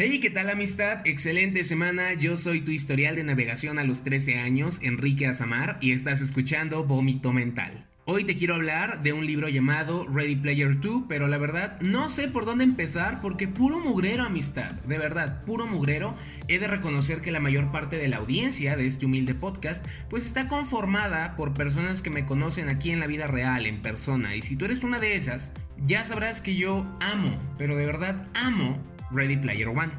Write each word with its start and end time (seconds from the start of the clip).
Hey, 0.00 0.20
¿qué 0.20 0.30
tal 0.30 0.48
amistad? 0.48 1.00
Excelente 1.06 1.64
semana, 1.64 2.14
yo 2.14 2.36
soy 2.36 2.60
tu 2.60 2.70
historial 2.70 3.16
de 3.16 3.24
navegación 3.24 3.80
a 3.80 3.82
los 3.82 4.04
13 4.04 4.36
años, 4.36 4.78
Enrique 4.80 5.26
Azamar, 5.26 5.76
y 5.80 5.90
estás 5.90 6.20
escuchando 6.20 6.84
Vómito 6.84 7.32
Mental. 7.32 7.84
Hoy 8.04 8.22
te 8.22 8.36
quiero 8.36 8.54
hablar 8.54 9.02
de 9.02 9.12
un 9.12 9.26
libro 9.26 9.48
llamado 9.48 10.06
Ready 10.06 10.36
Player 10.36 10.78
2, 10.78 11.06
pero 11.08 11.26
la 11.26 11.36
verdad 11.36 11.80
no 11.80 12.10
sé 12.10 12.28
por 12.28 12.44
dónde 12.44 12.62
empezar 12.62 13.20
porque 13.20 13.48
puro 13.48 13.80
mugrero 13.80 14.22
amistad, 14.22 14.70
de 14.70 14.98
verdad, 14.98 15.44
puro 15.44 15.66
mugrero. 15.66 16.14
He 16.46 16.60
de 16.60 16.68
reconocer 16.68 17.20
que 17.20 17.32
la 17.32 17.40
mayor 17.40 17.72
parte 17.72 17.96
de 17.96 18.06
la 18.06 18.18
audiencia 18.18 18.76
de 18.76 18.86
este 18.86 19.04
humilde 19.04 19.34
podcast 19.34 19.84
pues 20.08 20.26
está 20.26 20.46
conformada 20.46 21.34
por 21.34 21.54
personas 21.54 22.02
que 22.02 22.10
me 22.10 22.24
conocen 22.24 22.68
aquí 22.68 22.92
en 22.92 23.00
la 23.00 23.08
vida 23.08 23.26
real, 23.26 23.66
en 23.66 23.82
persona, 23.82 24.36
y 24.36 24.42
si 24.42 24.54
tú 24.54 24.66
eres 24.66 24.84
una 24.84 25.00
de 25.00 25.16
esas, 25.16 25.50
ya 25.84 26.04
sabrás 26.04 26.40
que 26.40 26.54
yo 26.54 26.86
amo, 27.00 27.36
pero 27.58 27.76
de 27.76 27.84
verdad 27.84 28.28
amo 28.34 28.78
Ready 29.10 29.36
Player 29.36 29.68
One. 29.68 29.92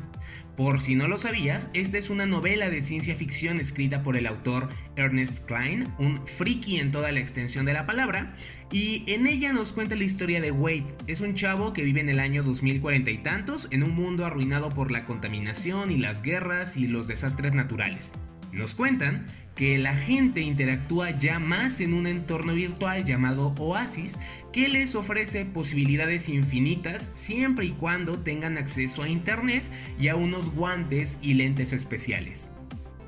Por 0.59 0.81
si 0.81 0.94
no 0.94 1.08
lo 1.08 1.18
sabías, 1.18 1.70
esta 1.73 1.98
es 1.98 2.09
una 2.09 2.26
novela 2.26 2.70
de 2.70 2.81
ciencia 2.81 3.16
ficción 3.16 3.62
escrita 3.62 4.04
por 4.04 4.18
el 4.18 4.27
autor 4.27 4.68
Ernest 4.98 5.45
Klein, 5.45 5.85
un 5.98 6.27
friki 6.27 6.80
en 6.80 6.91
toda 6.91 7.13
la 7.13 7.22
extensión 7.22 7.66
de 7.66 7.72
la 7.72 7.85
palabra, 7.85 8.34
y 8.70 9.05
en 9.08 9.26
ella 9.26 9.54
nos 9.54 9.72
cuenta 9.72 9.95
la 9.95 10.04
historia 10.04 10.41
de 10.41 10.52
Wade. 10.52 10.95
Es 11.08 11.22
un 11.22 11.34
chavo 11.34 11.72
que 11.72 11.84
vive 11.84 12.02
en 12.02 12.09
el 12.09 12.20
año 12.20 12.44
2040 12.44 13.09
y 13.09 13.18
tantos 13.20 13.70
en 13.72 13.84
un 13.84 13.95
mundo 13.95 14.26
arruinado 14.26 14.68
por 14.68 14.91
la 14.91 15.05
contaminación 15.05 15.91
y 15.91 15.98
las 15.98 16.21
guerras 16.21 16.76
y 16.76 16.88
los 16.88 17.07
desastres 17.07 17.54
naturales. 17.54 18.12
Nos 18.52 18.76
cuentan 18.76 19.27
que 19.59 19.77
la 19.77 19.94
gente 19.94 20.40
interactúa 20.40 21.12
ya 21.12 21.38
más 21.38 21.81
en 21.81 21.94
un 21.94 22.08
entorno 22.08 22.54
virtual 22.54 23.04
llamado 23.04 23.54
Oasis 23.58 24.18
que 24.54 24.70
les 24.70 24.96
ofrece 24.96 25.43
posibilidades 25.43 26.29
infinitas 26.29 27.12
siempre 27.13 27.65
y 27.65 27.71
cuando 27.71 28.18
tengan 28.18 28.57
acceso 28.57 29.04
a 29.04 29.10
internet 29.10 29.65
y 29.99 30.07
a 30.07 30.15
unos 30.15 30.55
guantes 30.55 31.20
y 31.21 31.34
lentes 31.34 31.74
especiales. 31.74 32.52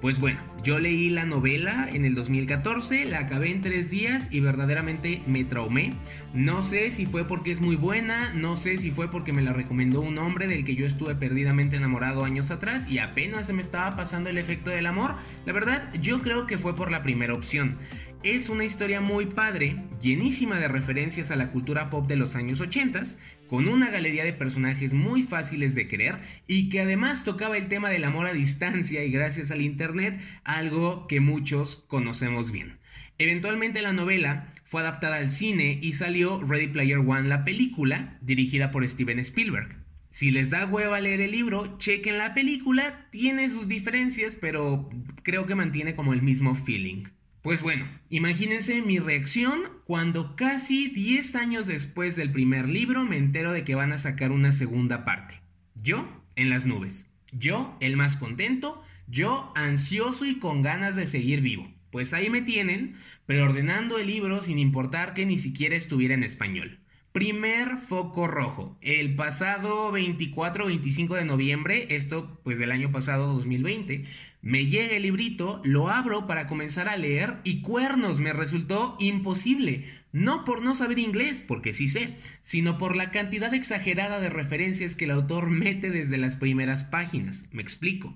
Pues 0.02 0.20
bueno, 0.20 0.40
yo 0.64 0.80
leí 0.80 1.10
la 1.10 1.26
novela 1.26 1.88
en 1.92 2.06
el 2.06 2.16
2014, 2.16 3.06
la 3.06 3.20
acabé 3.20 3.52
en 3.52 3.62
tres 3.62 3.92
días 3.92 4.30
y 4.32 4.40
verdaderamente 4.40 5.22
me 5.28 5.44
traumé. 5.44 5.94
No 6.34 6.64
sé 6.64 6.90
si 6.90 7.06
fue 7.06 7.24
porque 7.24 7.52
es 7.52 7.62
muy 7.62 7.76
buena, 7.76 8.34
no 8.34 8.58
sé 8.58 8.80
si 8.80 8.90
fue 8.90 9.08
porque 9.08 9.32
me 9.32 9.44
la 9.44 9.54
recomendó 9.54 10.02
un 10.02 10.18
hombre 10.18 10.48
del 10.48 10.66
que 10.66 10.74
yo 10.74 10.88
estuve 10.88 11.14
perdidamente 11.14 11.76
enamorado 11.76 12.26
años 12.26 12.50
atrás 12.50 12.90
y 12.90 12.98
apenas 12.98 13.46
se 13.46 13.54
me 13.54 13.62
estaba 13.62 13.96
pasando 13.96 14.32
el 14.32 14.40
efecto 14.40 14.72
del 14.72 14.88
amor. 14.88 15.18
La 15.46 15.54
verdad, 15.54 15.94
yo 16.02 16.20
creo 16.20 16.48
que 16.48 16.58
fue 16.58 16.76
por 16.76 16.90
la 16.90 17.04
primera 17.04 17.36
opción. 17.36 17.78
Es 18.24 18.50
una 18.50 18.66
historia 18.66 19.02
muy 19.02 19.26
padre, 19.26 19.78
llenísima 20.00 20.60
de 20.60 20.68
referencias 20.68 21.32
a 21.32 21.36
la 21.36 21.48
cultura 21.48 21.90
pop 21.90 22.06
de 22.06 22.16
los 22.16 22.36
años 22.36 22.62
80, 22.62 23.02
con 23.48 23.68
una 23.68 23.90
galería 23.90 24.24
de 24.24 24.32
personajes 24.32 24.94
muy 24.94 25.24
fáciles 25.24 25.74
de 25.74 25.88
creer 25.88 26.20
y 26.46 26.70
que 26.70 26.82
además 26.82 27.24
tocaba 27.24 27.58
el 27.58 27.68
tema 27.68 27.90
del 27.90 28.04
amor 28.04 28.28
a 28.28 28.34
distancia 28.34 29.04
y 29.04 29.10
gracias 29.10 29.50
al 29.50 29.64
internet, 29.64 30.22
algo 30.44 31.08
que 31.08 31.20
muchos 31.20 31.84
conocemos 31.88 32.52
bien. 32.52 32.78
Eventualmente 33.18 33.82
la 33.82 33.92
novela 33.92 34.54
fue 34.66 34.82
adaptada 34.82 35.16
al 35.16 35.32
cine 35.32 35.80
y 35.82 35.94
salió 35.94 36.44
Ready 36.44 36.68
Player 36.68 37.00
One, 37.00 37.28
la 37.28 37.44
película, 37.44 38.20
dirigida 38.22 38.70
por 38.70 38.88
Steven 38.88 39.18
Spielberg. 39.18 39.78
Si 40.12 40.30
les 40.30 40.52
da 40.52 40.68
hueva 40.68 41.00
leer 41.00 41.22
el 41.22 41.32
libro, 41.32 41.76
chequen 41.80 42.20
la 42.20 42.36
película, 42.36 43.08
tiene 43.10 43.50
sus 43.50 43.68
diferencias, 43.68 44.36
pero 44.36 44.92
creo 45.24 45.48
que 45.48 45.56
mantiene 45.56 45.96
como 45.96 46.14
el 46.14 46.22
mismo 46.22 46.54
feeling. 46.54 47.06
Pues 47.42 47.64
bueno, 47.64 47.88
imagínense 48.10 48.84
mi 48.84 49.00
reacción 49.00 49.64
cuando 49.84 50.36
casi 50.36 50.90
10 50.90 51.36
años 51.36 51.66
después 51.66 52.16
del 52.16 52.32
primer 52.32 52.70
libro 52.70 53.04
me 53.04 53.18
entero 53.18 53.52
de 53.52 53.64
que 53.64 53.74
van 53.74 53.92
a 53.94 53.98
sacar 53.98 54.32
una 54.32 54.52
segunda 54.52 55.06
parte. 55.06 55.42
Yo 55.74 56.08
en 56.36 56.52
las 56.52 56.68
nubes. 56.68 57.08
Yo 57.32 57.76
el 57.80 57.98
más 57.98 58.16
contento. 58.16 58.84
Yo 59.08 59.52
ansioso 59.56 60.26
y 60.26 60.38
con 60.38 60.62
ganas 60.62 60.96
de 60.96 61.08
seguir 61.08 61.42
vivo. 61.42 61.74
Pues 61.90 62.14
ahí 62.14 62.30
me 62.30 62.44
tienen, 62.44 62.96
preordenando 63.26 63.98
el 63.98 64.06
libro 64.06 64.44
sin 64.44 64.60
importar 64.60 65.16
que 65.16 65.26
ni 65.26 65.40
siquiera 65.40 65.76
estuviera 65.76 66.14
en 66.14 66.24
español. 66.24 66.81
Primer 67.12 67.78
foco 67.78 68.26
rojo. 68.26 68.78
El 68.80 69.16
pasado 69.16 69.92
24-25 69.92 71.16
de 71.16 71.26
noviembre, 71.26 71.88
esto 71.90 72.40
pues 72.44 72.58
del 72.58 72.72
año 72.72 72.94
pasado 72.94 73.34
2020, 73.34 74.06
me 74.42 74.68
llega 74.68 74.96
el 74.96 75.04
librito, 75.04 75.60
lo 75.66 75.90
abro 75.90 76.26
para 76.26 76.48
comenzar 76.48 76.88
a 76.88 76.96
leer 76.96 77.40
y 77.44 77.60
cuernos 77.60 78.22
me 78.22 78.32
resultó 78.32 78.96
imposible. 78.98 79.84
No 80.14 80.46
por 80.46 80.62
no 80.62 80.74
saber 80.74 81.00
inglés, 81.00 81.44
porque 81.46 81.74
sí 81.74 81.90
sé, 81.90 82.16
sino 82.44 82.78
por 82.78 82.96
la 82.96 83.12
cantidad 83.12 83.54
exagerada 83.54 84.22
de 84.22 84.30
referencias 84.30 84.96
que 84.96 85.04
el 85.04 85.12
autor 85.12 85.50
mete 85.50 85.92
desde 85.92 86.18
las 86.18 86.38
primeras 86.38 86.86
páginas. 86.86 87.50
Me 87.52 87.62
explico. 87.62 88.16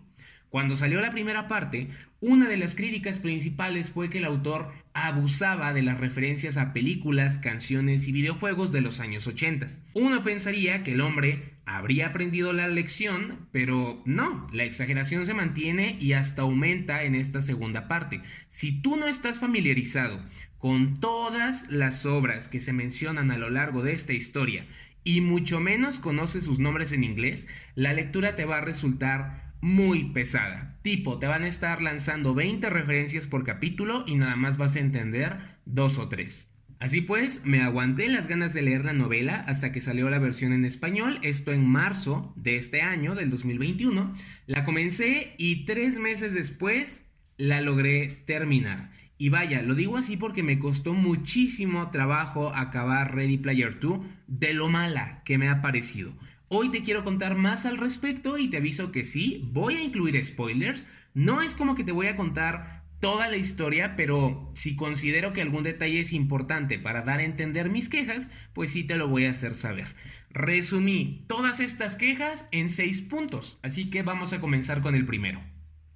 Cuando 0.55 0.77
salió 0.77 1.01
la 1.01 1.11
primera 1.11 1.49
parte, 1.49 1.89
una 2.21 2.47
de 2.47 2.55
las 2.55 2.75
críticas 2.75 3.19
principales 3.19 3.91
fue 3.91 4.09
que 4.09 4.19
el 4.19 4.23
autor 4.23 4.71
abusaba 4.93 5.73
de 5.73 5.81
las 5.81 5.99
referencias 5.99 6.55
a 6.55 6.71
películas, 6.71 7.39
canciones 7.39 8.07
y 8.07 8.13
videojuegos 8.13 8.71
de 8.71 8.79
los 8.79 9.01
años 9.01 9.27
80. 9.27 9.67
Uno 9.95 10.23
pensaría 10.23 10.81
que 10.81 10.93
el 10.93 11.01
hombre 11.01 11.55
habría 11.65 12.07
aprendido 12.07 12.53
la 12.53 12.69
lección, 12.69 13.49
pero 13.51 14.01
no, 14.05 14.47
la 14.53 14.63
exageración 14.63 15.25
se 15.25 15.33
mantiene 15.33 15.97
y 15.99 16.13
hasta 16.13 16.43
aumenta 16.43 17.03
en 17.03 17.15
esta 17.15 17.41
segunda 17.41 17.89
parte. 17.89 18.21
Si 18.47 18.81
tú 18.81 18.95
no 18.95 19.07
estás 19.07 19.39
familiarizado 19.39 20.21
con 20.57 21.01
todas 21.01 21.69
las 21.69 22.05
obras 22.05 22.47
que 22.47 22.61
se 22.61 22.71
mencionan 22.71 23.29
a 23.29 23.37
lo 23.37 23.49
largo 23.49 23.83
de 23.83 23.91
esta 23.91 24.13
historia 24.13 24.65
y 25.03 25.19
mucho 25.19 25.59
menos 25.59 25.99
conoces 25.99 26.45
sus 26.45 26.59
nombres 26.59 26.93
en 26.93 27.03
inglés, 27.03 27.49
la 27.75 27.91
lectura 27.91 28.37
te 28.37 28.45
va 28.45 28.59
a 28.59 28.61
resultar 28.61 29.44
muy 29.65 30.03
pesada. 30.03 30.77
Tipo, 30.83 31.17
te 31.17 31.25
van 31.25 31.41
a 31.41 31.47
estar 31.47 31.81
lanzando 31.81 32.35
20 32.35 32.69
referencias 32.69 33.25
por 33.25 33.43
capítulo 33.43 34.03
y 34.05 34.13
nada 34.13 34.35
más 34.35 34.57
vas 34.57 34.75
a 34.75 34.79
entender 34.79 35.39
dos 35.65 35.97
o 35.97 36.07
tres. 36.07 36.51
Así 36.77 37.01
pues, 37.01 37.43
me 37.45 37.63
aguanté 37.63 38.07
las 38.07 38.27
ganas 38.27 38.53
de 38.53 38.61
leer 38.61 38.85
la 38.85 38.93
novela 38.93 39.43
hasta 39.47 39.71
que 39.71 39.81
salió 39.81 40.07
la 40.11 40.19
versión 40.19 40.53
en 40.53 40.65
español, 40.65 41.17
esto 41.23 41.51
en 41.51 41.67
marzo 41.67 42.31
de 42.35 42.57
este 42.57 42.83
año, 42.83 43.15
del 43.15 43.31
2021. 43.31 44.13
La 44.45 44.65
comencé 44.65 45.33
y 45.39 45.65
tres 45.65 45.97
meses 45.97 46.35
después 46.35 47.03
la 47.37 47.59
logré 47.61 48.21
terminar. 48.27 48.91
Y 49.17 49.29
vaya, 49.29 49.63
lo 49.63 49.73
digo 49.73 49.97
así 49.97 50.15
porque 50.15 50.43
me 50.43 50.59
costó 50.59 50.93
muchísimo 50.93 51.89
trabajo 51.89 52.53
acabar 52.53 53.15
Ready 53.15 53.39
Player 53.39 53.79
2 53.79 53.99
de 54.27 54.53
lo 54.53 54.69
mala 54.69 55.23
que 55.25 55.39
me 55.39 55.49
ha 55.49 55.61
parecido. 55.61 56.13
Hoy 56.47 56.69
te 56.69 56.83
quiero 56.83 57.03
contar 57.03 57.35
más 57.35 57.65
al 57.65 57.77
respecto 57.77 58.37
y 58.37 58.49
te 58.49 58.57
aviso 58.57 58.91
que 58.91 59.03
sí, 59.03 59.49
voy 59.51 59.77
a 59.77 59.81
incluir 59.81 60.23
spoilers. 60.23 60.85
No 61.15 61.41
es 61.41 61.55
como 61.55 61.73
que 61.73 61.83
te 61.83 61.91
voy 61.91 62.05
a 62.05 62.15
contar 62.15 62.83
toda 62.99 63.27
la 63.29 63.37
historia, 63.37 63.95
pero 63.95 64.51
si 64.53 64.75
considero 64.75 65.33
que 65.33 65.41
algún 65.41 65.63
detalle 65.63 65.99
es 65.99 66.13
importante 66.13 66.77
para 66.77 67.01
dar 67.01 67.19
a 67.19 67.23
entender 67.23 67.71
mis 67.71 67.89
quejas, 67.89 68.29
pues 68.53 68.71
sí 68.71 68.83
te 68.83 68.95
lo 68.95 69.07
voy 69.07 69.25
a 69.25 69.31
hacer 69.31 69.55
saber. 69.55 69.95
Resumí 70.29 71.25
todas 71.27 71.59
estas 71.59 71.95
quejas 71.95 72.47
en 72.51 72.69
seis 72.69 73.01
puntos, 73.01 73.59
así 73.63 73.89
que 73.89 74.03
vamos 74.03 74.31
a 74.31 74.39
comenzar 74.39 74.83
con 74.83 74.93
el 74.93 75.05
primero. 75.05 75.41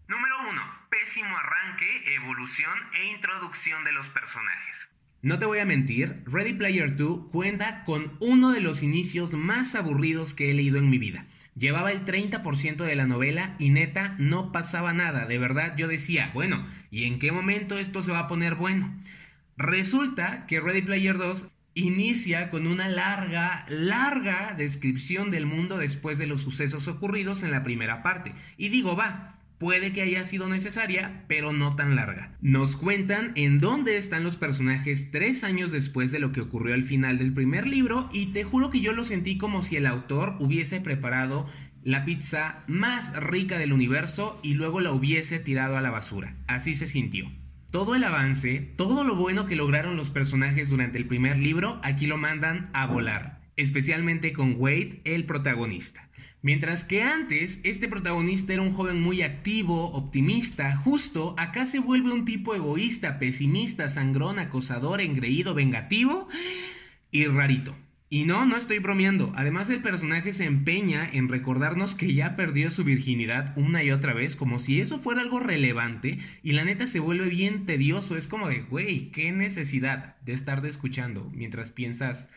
Número 0.07 0.35
1. 0.49 0.61
Pésimo 0.89 1.37
arranque, 1.37 2.15
evolución 2.15 2.79
e 2.99 3.05
introducción 3.11 3.83
de 3.83 3.91
los 3.91 4.07
personajes. 4.07 4.88
No 5.21 5.37
te 5.37 5.45
voy 5.45 5.59
a 5.59 5.65
mentir, 5.65 6.23
Ready 6.27 6.53
Player 6.53 6.95
2 6.95 7.27
cuenta 7.29 7.83
con 7.83 8.13
uno 8.21 8.51
de 8.51 8.61
los 8.61 8.83
inicios 8.83 9.33
más 9.33 9.75
aburridos 9.75 10.33
que 10.33 10.49
he 10.49 10.53
leído 10.53 10.77
en 10.77 10.89
mi 10.89 10.97
vida. 10.97 11.25
Llevaba 11.57 11.91
el 11.91 12.05
30% 12.05 12.85
de 12.85 12.95
la 12.95 13.05
novela 13.05 13.57
y 13.59 13.69
neta 13.69 14.15
no 14.17 14.53
pasaba 14.53 14.93
nada. 14.93 15.25
De 15.25 15.37
verdad 15.37 15.75
yo 15.75 15.89
decía, 15.89 16.31
bueno, 16.33 16.65
¿y 16.89 17.03
en 17.03 17.19
qué 17.19 17.33
momento 17.33 17.77
esto 17.77 18.01
se 18.01 18.13
va 18.13 18.19
a 18.19 18.27
poner 18.29 18.55
bueno? 18.55 18.95
Resulta 19.57 20.45
que 20.47 20.61
Ready 20.61 20.83
Player 20.83 21.17
2 21.17 21.51
inicia 21.73 22.49
con 22.49 22.65
una 22.65 22.87
larga, 22.87 23.65
larga 23.67 24.53
descripción 24.57 25.31
del 25.31 25.45
mundo 25.45 25.77
después 25.77 26.17
de 26.17 26.27
los 26.27 26.41
sucesos 26.43 26.87
ocurridos 26.87 27.43
en 27.43 27.51
la 27.51 27.61
primera 27.61 28.03
parte. 28.03 28.33
Y 28.55 28.69
digo, 28.69 28.95
va, 28.95 29.38
puede 29.59 29.93
que 29.93 30.01
haya 30.01 30.23
sido 30.23 30.49
necesaria, 30.49 31.25
pero 31.27 31.53
no 31.53 31.75
tan 31.75 31.95
larga. 31.95 32.31
Nos 32.41 32.75
cuentan 32.75 33.33
en 33.35 33.59
dónde 33.59 33.97
están 33.97 34.23
los 34.23 34.37
personajes 34.37 35.11
tres 35.11 35.43
años 35.43 35.71
después 35.71 36.11
de 36.11 36.19
lo 36.19 36.31
que 36.31 36.41
ocurrió 36.41 36.73
al 36.73 36.83
final 36.83 37.17
del 37.17 37.33
primer 37.33 37.67
libro 37.67 38.09
y 38.11 38.27
te 38.27 38.43
juro 38.43 38.69
que 38.69 38.79
yo 38.79 38.93
lo 38.93 39.03
sentí 39.03 39.37
como 39.37 39.61
si 39.61 39.75
el 39.75 39.85
autor 39.85 40.35
hubiese 40.39 40.79
preparado 40.79 41.45
la 41.83 42.05
pizza 42.05 42.63
más 42.67 43.15
rica 43.15 43.57
del 43.57 43.73
universo 43.73 44.39
y 44.43 44.53
luego 44.53 44.79
la 44.79 44.91
hubiese 44.91 45.39
tirado 45.39 45.77
a 45.77 45.81
la 45.81 45.91
basura. 45.91 46.35
Así 46.47 46.75
se 46.75 46.87
sintió. 46.87 47.29
Todo 47.71 47.95
el 47.95 48.03
avance, 48.03 48.73
todo 48.77 49.03
lo 49.03 49.15
bueno 49.15 49.45
que 49.45 49.55
lograron 49.55 49.95
los 49.95 50.09
personajes 50.09 50.69
durante 50.69 50.97
el 50.97 51.05
primer 51.05 51.37
libro, 51.37 51.79
aquí 51.83 52.07
lo 52.07 52.17
mandan 52.17 52.69
a 52.73 52.87
volar, 52.87 53.41
especialmente 53.57 54.33
con 54.33 54.55
Wade, 54.57 55.01
el 55.03 55.25
protagonista. 55.25 56.08
Mientras 56.41 56.85
que 56.85 57.03
antes 57.03 57.59
este 57.63 57.89
protagonista 57.89 58.53
era 58.53 58.61
un 58.61 58.71
joven 58.71 59.01
muy 59.01 59.21
activo, 59.23 59.91
optimista, 59.91 60.75
justo, 60.77 61.35
acá 61.37 61.65
se 61.65 61.79
vuelve 61.79 62.13
un 62.13 62.23
tipo 62.23 62.55
egoísta, 62.55 63.19
pesimista, 63.19 63.89
sangrón, 63.89 64.39
acosador, 64.39 65.01
engreído, 65.01 65.53
vengativo 65.53 66.29
y 67.11 67.25
rarito. 67.25 67.75
Y 68.11 68.23
no, 68.23 68.45
no 68.45 68.55
estoy 68.55 68.79
bromeando. 68.79 69.33
Además 69.35 69.69
el 69.69 69.83
personaje 69.83 70.31
se 70.33 70.45
empeña 70.45 71.07
en 71.11 71.27
recordarnos 71.27 71.93
que 71.93 72.13
ya 72.13 72.35
perdió 72.35 72.71
su 72.71 72.83
virginidad 72.83 73.53
una 73.55 73.83
y 73.83 73.91
otra 73.91 74.13
vez, 74.13 74.35
como 74.35 74.57
si 74.57 74.81
eso 74.81 74.97
fuera 74.97 75.21
algo 75.21 75.39
relevante, 75.39 76.19
y 76.41 76.53
la 76.53 76.63
neta 76.63 76.87
se 76.87 76.99
vuelve 76.99 77.27
bien 77.27 77.65
tedioso. 77.65 78.17
Es 78.17 78.27
como 78.27 78.47
de, 78.47 78.61
güey, 78.61 79.11
qué 79.11 79.31
necesidad 79.31 80.15
de 80.21 80.33
estar 80.33 80.65
escuchando 80.65 81.29
mientras 81.35 81.69
piensas 81.69 82.29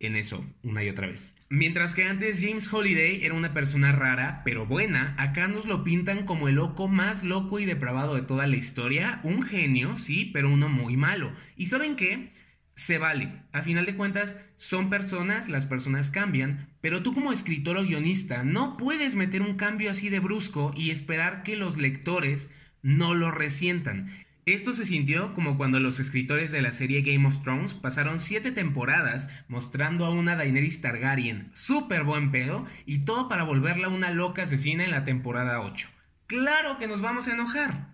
en 0.00 0.16
eso 0.16 0.44
una 0.62 0.84
y 0.84 0.88
otra 0.88 1.06
vez. 1.06 1.34
Mientras 1.48 1.94
que 1.94 2.06
antes 2.06 2.40
James 2.40 2.72
Holiday 2.72 3.24
era 3.24 3.34
una 3.34 3.54
persona 3.54 3.92
rara, 3.92 4.42
pero 4.44 4.66
buena, 4.66 5.14
acá 5.18 5.48
nos 5.48 5.66
lo 5.66 5.84
pintan 5.84 6.26
como 6.26 6.48
el 6.48 6.56
loco 6.56 6.88
más 6.88 7.22
loco 7.22 7.58
y 7.60 7.64
depravado 7.64 8.14
de 8.14 8.22
toda 8.22 8.46
la 8.46 8.56
historia, 8.56 9.20
un 9.22 9.42
genio, 9.42 9.96
sí, 9.96 10.30
pero 10.32 10.50
uno 10.50 10.68
muy 10.68 10.96
malo. 10.96 11.32
¿Y 11.56 11.66
saben 11.66 11.96
qué? 11.96 12.32
se 12.76 12.98
vale. 12.98 13.42
A 13.52 13.62
final 13.62 13.86
de 13.86 13.96
cuentas, 13.96 14.36
son 14.56 14.90
personas, 14.90 15.48
las 15.48 15.64
personas 15.64 16.10
cambian, 16.10 16.68
pero 16.82 17.02
tú 17.02 17.14
como 17.14 17.32
escritor 17.32 17.78
o 17.78 17.82
guionista 17.82 18.44
no 18.44 18.76
puedes 18.76 19.16
meter 19.16 19.40
un 19.40 19.56
cambio 19.56 19.90
así 19.90 20.10
de 20.10 20.20
brusco 20.20 20.72
y 20.76 20.90
esperar 20.90 21.42
que 21.42 21.56
los 21.56 21.78
lectores 21.78 22.50
no 22.82 23.14
lo 23.14 23.30
resientan. 23.30 24.10
Esto 24.46 24.74
se 24.74 24.84
sintió 24.84 25.34
como 25.34 25.56
cuando 25.56 25.80
los 25.80 25.98
escritores 25.98 26.52
de 26.52 26.62
la 26.62 26.70
serie 26.70 27.02
Game 27.02 27.26
of 27.26 27.42
Thrones 27.42 27.74
pasaron 27.74 28.20
siete 28.20 28.52
temporadas 28.52 29.28
mostrando 29.48 30.06
a 30.06 30.10
una 30.10 30.36
Daenerys 30.36 30.80
Targaryen 30.80 31.50
súper 31.52 32.04
buen 32.04 32.30
pedo 32.30 32.64
y 32.84 33.00
todo 33.00 33.28
para 33.28 33.42
volverla 33.42 33.88
una 33.88 34.12
loca 34.12 34.44
asesina 34.44 34.84
en 34.84 34.92
la 34.92 35.04
temporada 35.04 35.60
8. 35.62 35.88
Claro 36.28 36.78
que 36.78 36.86
nos 36.86 37.02
vamos 37.02 37.26
a 37.26 37.32
enojar. 37.32 37.88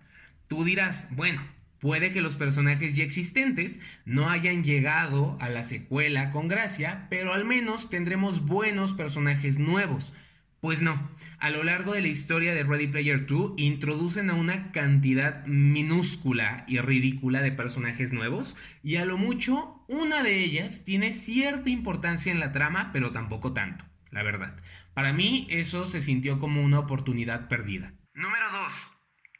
Tú 0.47 0.63
dirás, 0.63 1.07
bueno, 1.09 1.41
Puede 1.79 2.11
que 2.11 2.21
los 2.21 2.37
personajes 2.37 2.95
ya 2.95 3.03
existentes 3.03 3.81
no 4.05 4.29
hayan 4.29 4.63
llegado 4.63 5.37
a 5.41 5.49
la 5.49 5.65
secuela 5.65 6.31
con 6.31 6.47
gracia, 6.47 7.07
pero 7.09 7.33
al 7.33 7.43
menos 7.43 7.89
tendremos 7.89 8.45
buenos 8.45 8.93
personajes 8.93 9.59
nuevos. 9.59 10.13
Pues 10.63 10.81
no, 10.81 11.11
a 11.39 11.49
lo 11.49 11.61
largo 11.65 11.91
de 11.91 12.01
la 12.01 12.07
historia 12.07 12.53
de 12.53 12.63
Ready 12.63 12.87
Player 12.87 13.25
2 13.25 13.55
introducen 13.57 14.29
a 14.29 14.33
una 14.33 14.71
cantidad 14.71 15.45
minúscula 15.45 16.63
y 16.69 16.77
ridícula 16.79 17.41
de 17.41 17.51
personajes 17.51 18.13
nuevos 18.13 18.55
y 18.81 18.95
a 18.95 19.03
lo 19.03 19.17
mucho 19.17 19.83
una 19.89 20.23
de 20.23 20.37
ellas 20.37 20.85
tiene 20.85 21.11
cierta 21.11 21.69
importancia 21.69 22.31
en 22.31 22.39
la 22.39 22.53
trama, 22.53 22.91
pero 22.93 23.11
tampoco 23.11 23.51
tanto, 23.51 23.83
la 24.09 24.23
verdad. 24.23 24.55
Para 24.93 25.11
mí 25.11 25.47
eso 25.49 25.85
se 25.85 25.99
sintió 25.99 26.39
como 26.39 26.61
una 26.61 26.79
oportunidad 26.79 27.49
perdida. 27.49 27.91
Número 28.13 28.49
2. 28.49 28.73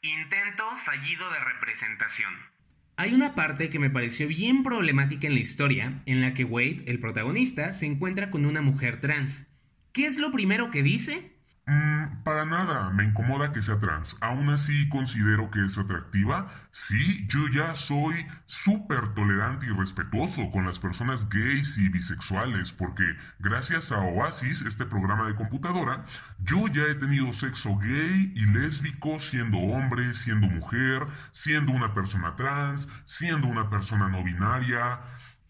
Intento 0.02 0.64
fallido 0.84 1.30
de 1.30 1.38
representación. 1.40 2.34
Hay 2.98 3.14
una 3.14 3.34
parte 3.34 3.70
que 3.70 3.78
me 3.78 3.88
pareció 3.88 4.28
bien 4.28 4.62
problemática 4.62 5.26
en 5.26 5.32
la 5.32 5.40
historia, 5.40 6.02
en 6.04 6.20
la 6.20 6.34
que 6.34 6.44
Wade, 6.44 6.84
el 6.86 6.98
protagonista, 6.98 7.72
se 7.72 7.86
encuentra 7.86 8.30
con 8.30 8.44
una 8.44 8.60
mujer 8.60 9.00
trans. 9.00 9.46
¿Qué 9.94 10.06
es 10.06 10.18
lo 10.18 10.32
primero 10.32 10.72
que 10.72 10.82
dice? 10.82 11.38
Mm, 11.66 12.24
para 12.24 12.44
nada, 12.44 12.90
me 12.90 13.04
incomoda 13.04 13.52
que 13.52 13.62
sea 13.62 13.78
trans. 13.78 14.16
Aún 14.20 14.50
así 14.50 14.88
considero 14.88 15.52
que 15.52 15.64
es 15.64 15.78
atractiva. 15.78 16.50
Sí, 16.72 17.24
yo 17.28 17.46
ya 17.54 17.76
soy 17.76 18.26
súper 18.46 19.14
tolerante 19.14 19.66
y 19.66 19.68
respetuoso 19.68 20.50
con 20.50 20.66
las 20.66 20.80
personas 20.80 21.28
gays 21.28 21.78
y 21.78 21.88
bisexuales, 21.90 22.72
porque 22.72 23.04
gracias 23.38 23.92
a 23.92 24.00
Oasis, 24.00 24.62
este 24.62 24.84
programa 24.84 25.28
de 25.28 25.36
computadora, 25.36 26.04
yo 26.40 26.66
ya 26.66 26.82
he 26.90 26.96
tenido 26.96 27.32
sexo 27.32 27.78
gay 27.78 28.32
y 28.34 28.46
lésbico 28.46 29.20
siendo 29.20 29.58
hombre, 29.58 30.12
siendo 30.14 30.48
mujer, 30.48 31.06
siendo 31.30 31.70
una 31.70 31.94
persona 31.94 32.34
trans, 32.34 32.88
siendo 33.04 33.46
una 33.46 33.70
persona 33.70 34.08
no 34.08 34.24
binaria. 34.24 34.98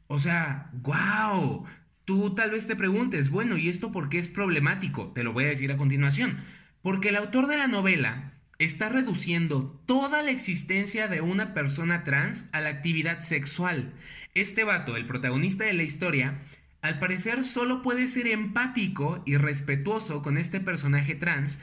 O 0.08 0.20
sea, 0.20 0.68
wow. 0.74 1.66
Tú 2.04 2.34
tal 2.34 2.50
vez 2.50 2.66
te 2.66 2.76
preguntes, 2.76 3.30
bueno, 3.30 3.56
¿y 3.56 3.68
esto 3.68 3.90
por 3.90 4.10
qué 4.10 4.18
es 4.18 4.28
problemático? 4.28 5.12
Te 5.12 5.24
lo 5.24 5.32
voy 5.32 5.44
a 5.44 5.48
decir 5.48 5.72
a 5.72 5.78
continuación. 5.78 6.38
Porque 6.82 7.08
el 7.08 7.16
autor 7.16 7.46
de 7.46 7.56
la 7.56 7.66
novela 7.66 8.34
está 8.58 8.90
reduciendo 8.90 9.80
toda 9.86 10.22
la 10.22 10.30
existencia 10.30 11.08
de 11.08 11.22
una 11.22 11.54
persona 11.54 12.04
trans 12.04 12.46
a 12.52 12.60
la 12.60 12.68
actividad 12.68 13.20
sexual. 13.20 13.94
Este 14.34 14.64
vato, 14.64 14.96
el 14.96 15.06
protagonista 15.06 15.64
de 15.64 15.72
la 15.72 15.82
historia, 15.82 16.40
al 16.82 16.98
parecer 16.98 17.42
solo 17.42 17.80
puede 17.80 18.06
ser 18.06 18.26
empático 18.26 19.22
y 19.24 19.38
respetuoso 19.38 20.20
con 20.20 20.36
este 20.36 20.60
personaje 20.60 21.14
trans 21.14 21.58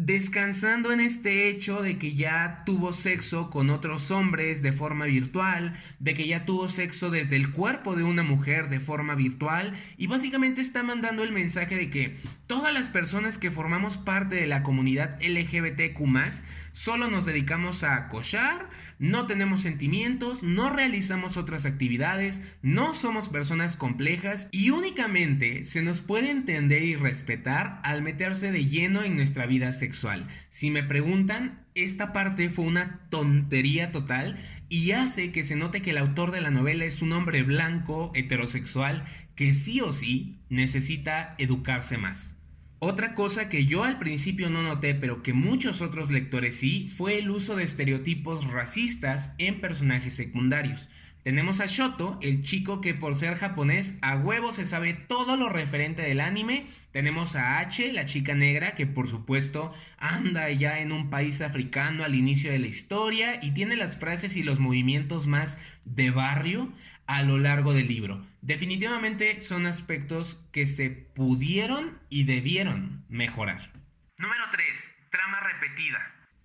descansando 0.00 0.92
en 0.92 1.00
este 1.00 1.50
hecho 1.50 1.82
de 1.82 1.98
que 1.98 2.14
ya 2.14 2.62
tuvo 2.64 2.94
sexo 2.94 3.50
con 3.50 3.68
otros 3.68 4.10
hombres 4.10 4.62
de 4.62 4.72
forma 4.72 5.04
virtual, 5.04 5.76
de 5.98 6.14
que 6.14 6.26
ya 6.26 6.46
tuvo 6.46 6.70
sexo 6.70 7.10
desde 7.10 7.36
el 7.36 7.52
cuerpo 7.52 7.94
de 7.94 8.02
una 8.02 8.22
mujer 8.22 8.70
de 8.70 8.80
forma 8.80 9.14
virtual 9.14 9.74
y 9.98 10.06
básicamente 10.06 10.62
está 10.62 10.82
mandando 10.82 11.22
el 11.22 11.32
mensaje 11.32 11.76
de 11.76 11.90
que 11.90 12.16
todas 12.46 12.72
las 12.72 12.88
personas 12.88 13.36
que 13.36 13.50
formamos 13.50 13.98
parte 13.98 14.36
de 14.36 14.46
la 14.46 14.62
comunidad 14.62 15.20
LGBTQ 15.20 16.00
solo 16.72 17.10
nos 17.10 17.26
dedicamos 17.26 17.84
a 17.84 18.08
cochar, 18.08 18.70
no 19.00 19.26
tenemos 19.26 19.62
sentimientos, 19.62 20.42
no 20.42 20.68
realizamos 20.68 21.38
otras 21.38 21.64
actividades, 21.64 22.42
no 22.60 22.94
somos 22.94 23.30
personas 23.30 23.78
complejas 23.78 24.48
y 24.52 24.70
únicamente 24.70 25.64
se 25.64 25.80
nos 25.80 26.02
puede 26.02 26.30
entender 26.30 26.84
y 26.84 26.96
respetar 26.96 27.80
al 27.82 28.02
meterse 28.02 28.52
de 28.52 28.66
lleno 28.66 29.02
en 29.02 29.16
nuestra 29.16 29.46
vida 29.46 29.72
sexual. 29.72 30.28
Si 30.50 30.70
me 30.70 30.82
preguntan, 30.82 31.64
esta 31.74 32.12
parte 32.12 32.50
fue 32.50 32.66
una 32.66 33.00
tontería 33.08 33.90
total 33.90 34.38
y 34.68 34.92
hace 34.92 35.32
que 35.32 35.44
se 35.44 35.56
note 35.56 35.80
que 35.80 35.90
el 35.90 35.98
autor 35.98 36.30
de 36.30 36.42
la 36.42 36.50
novela 36.50 36.84
es 36.84 37.00
un 37.00 37.12
hombre 37.12 37.42
blanco, 37.42 38.12
heterosexual, 38.14 39.06
que 39.34 39.54
sí 39.54 39.80
o 39.80 39.92
sí 39.92 40.36
necesita 40.50 41.34
educarse 41.38 41.96
más. 41.96 42.36
Otra 42.82 43.14
cosa 43.14 43.50
que 43.50 43.66
yo 43.66 43.84
al 43.84 43.98
principio 43.98 44.48
no 44.48 44.62
noté, 44.62 44.94
pero 44.94 45.22
que 45.22 45.34
muchos 45.34 45.82
otros 45.82 46.10
lectores 46.10 46.56
sí, 46.56 46.88
fue 46.88 47.18
el 47.18 47.30
uso 47.30 47.54
de 47.54 47.62
estereotipos 47.62 48.46
racistas 48.46 49.34
en 49.36 49.60
personajes 49.60 50.14
secundarios. 50.14 50.88
Tenemos 51.22 51.60
a 51.60 51.66
Shoto, 51.66 52.18
el 52.22 52.42
chico 52.42 52.80
que 52.80 52.94
por 52.94 53.14
ser 53.14 53.36
japonés 53.36 53.98
a 54.00 54.16
huevo 54.16 54.54
se 54.54 54.64
sabe 54.64 54.94
todo 54.94 55.36
lo 55.36 55.50
referente 55.50 56.00
del 56.00 56.20
anime. 56.20 56.68
Tenemos 56.90 57.36
a 57.36 57.58
H, 57.58 57.92
la 57.92 58.06
chica 58.06 58.34
negra, 58.34 58.74
que 58.74 58.86
por 58.86 59.08
supuesto 59.08 59.74
anda 59.98 60.50
ya 60.50 60.80
en 60.80 60.92
un 60.92 61.10
país 61.10 61.42
africano 61.42 62.04
al 62.04 62.14
inicio 62.14 62.50
de 62.50 62.60
la 62.60 62.68
historia 62.68 63.38
y 63.42 63.50
tiene 63.50 63.76
las 63.76 63.98
frases 63.98 64.36
y 64.36 64.42
los 64.42 64.58
movimientos 64.58 65.26
más 65.26 65.58
de 65.84 66.10
barrio 66.10 66.72
a 67.10 67.24
lo 67.24 67.38
largo 67.38 67.72
del 67.72 67.88
libro. 67.88 68.24
Definitivamente 68.40 69.40
son 69.40 69.66
aspectos 69.66 70.38
que 70.52 70.64
se 70.66 70.90
pudieron 70.90 71.98
y 72.08 72.22
debieron 72.22 73.04
mejorar. 73.08 73.72
Número 74.16 74.44
3. 74.52 74.64
Trama 75.10 75.40
repetida. 75.40 75.98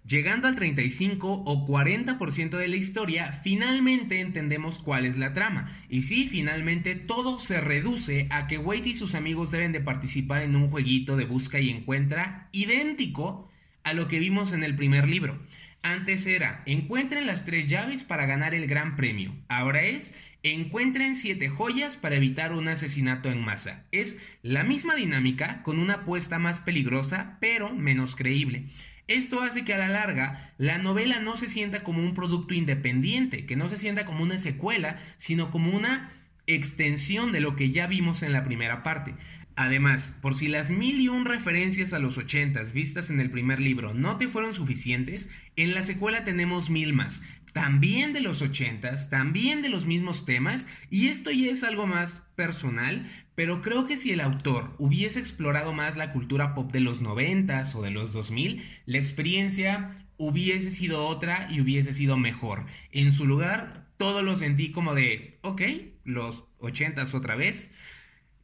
Llegando 0.07 0.47
al 0.47 0.55
35 0.55 1.43
o 1.45 1.67
40% 1.67 2.57
de 2.57 2.67
la 2.67 2.75
historia, 2.77 3.31
finalmente 3.31 4.19
entendemos 4.19 4.79
cuál 4.79 5.05
es 5.05 5.17
la 5.17 5.33
trama. 5.33 5.69
Y 5.87 6.01
sí, 6.01 6.29
finalmente 6.29 6.95
todo 6.95 7.37
se 7.37 7.61
reduce 7.61 8.27
a 8.31 8.47
que 8.47 8.57
Wade 8.57 8.89
y 8.89 8.95
sus 8.95 9.13
amigos 9.13 9.51
deben 9.51 9.71
de 9.71 9.81
participar 9.81 10.41
en 10.41 10.55
un 10.55 10.71
jueguito 10.71 11.15
de 11.15 11.25
busca 11.25 11.59
y 11.59 11.69
encuentra 11.69 12.49
idéntico 12.51 13.51
a 13.83 13.93
lo 13.93 14.07
que 14.07 14.17
vimos 14.17 14.51
en 14.51 14.63
el 14.63 14.75
primer 14.75 15.07
libro. 15.07 15.39
Antes 15.85 16.25
era, 16.25 16.63
encuentren 16.65 17.27
las 17.27 17.45
tres 17.45 17.67
llaves 17.67 18.03
para 18.03 18.25
ganar 18.25 18.55
el 18.55 18.65
gran 18.65 18.95
premio. 18.95 19.35
Ahora 19.47 19.83
es, 19.83 20.15
encuentren 20.41 21.13
siete 21.13 21.47
joyas 21.47 21.95
para 21.95 22.15
evitar 22.15 22.53
un 22.53 22.67
asesinato 22.67 23.29
en 23.29 23.39
masa. 23.45 23.83
Es 23.91 24.17
la 24.41 24.63
misma 24.63 24.95
dinámica 24.95 25.61
con 25.61 25.77
una 25.77 25.93
apuesta 25.93 26.39
más 26.39 26.59
peligrosa, 26.59 27.37
pero 27.39 27.71
menos 27.71 28.15
creíble. 28.15 28.65
Esto 29.07 29.43
hace 29.43 29.63
que 29.63 29.75
a 29.75 29.77
la 29.77 29.89
larga 29.89 30.55
la 30.57 30.79
novela 30.79 31.19
no 31.19 31.37
se 31.37 31.49
sienta 31.49 31.83
como 31.83 32.01
un 32.01 32.15
producto 32.15 32.55
independiente, 32.55 33.45
que 33.45 33.55
no 33.55 33.69
se 33.69 33.77
sienta 33.77 34.05
como 34.05 34.23
una 34.23 34.39
secuela, 34.39 34.97
sino 35.17 35.51
como 35.51 35.69
una 35.69 36.11
extensión 36.47 37.31
de 37.31 37.41
lo 37.41 37.55
que 37.55 37.69
ya 37.69 37.85
vimos 37.85 38.23
en 38.23 38.31
la 38.33 38.41
primera 38.41 38.81
parte. 38.81 39.13
Además, 39.55 40.17
por 40.21 40.35
si 40.35 40.47
las 40.47 40.69
mil 40.69 40.99
y 40.99 41.07
un 41.07 41.25
referencias 41.25 41.93
a 41.93 41.99
los 41.99 42.17
ochentas 42.17 42.73
vistas 42.73 43.09
en 43.09 43.21
el 43.21 43.31
primer 43.31 43.61
libro 43.61 43.93
no 43.93 44.17
te 44.17 44.27
fueron 44.27 44.53
suficientes, 44.53 45.29
en 45.55 45.73
la 45.73 45.83
secuela 45.83 46.25
tenemos 46.25 46.69
mil 46.69 46.91
más, 46.91 47.23
también 47.53 48.11
de 48.11 48.19
los 48.19 48.41
ochentas, 48.41 49.09
también 49.09 49.61
de 49.61 49.69
los 49.69 49.85
mismos 49.85 50.25
temas, 50.25 50.67
y 50.89 51.07
esto 51.07 51.31
ya 51.31 51.49
es 51.49 51.63
algo 51.63 51.87
más 51.87 52.27
personal, 52.35 53.09
pero 53.33 53.61
creo 53.61 53.85
que 53.87 53.95
si 53.95 54.11
el 54.11 54.19
autor 54.19 54.75
hubiese 54.77 55.19
explorado 55.19 55.71
más 55.71 55.95
la 55.95 56.11
cultura 56.11 56.53
pop 56.53 56.73
de 56.73 56.81
los 56.81 56.99
noventas 56.99 57.73
o 57.75 57.81
de 57.81 57.91
los 57.91 58.11
2000, 58.11 58.61
la 58.85 58.97
experiencia 58.97 60.05
hubiese 60.17 60.69
sido 60.69 61.07
otra 61.07 61.47
y 61.49 61.61
hubiese 61.61 61.93
sido 61.93 62.17
mejor. 62.17 62.65
En 62.91 63.13
su 63.13 63.25
lugar, 63.25 63.87
todo 63.95 64.21
lo 64.21 64.35
sentí 64.35 64.73
como 64.73 64.93
de, 64.93 65.39
ok, 65.41 65.61
los 66.03 66.43
ochentas 66.59 67.13
otra 67.13 67.35
vez, 67.35 67.71